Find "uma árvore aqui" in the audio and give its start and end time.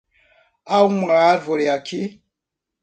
0.83-2.19